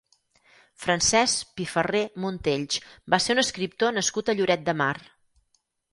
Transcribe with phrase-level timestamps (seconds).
[0.85, 2.79] Francesc Piferrer Montells
[3.15, 4.93] va ser un escriptor nascut a Lloret de Mar.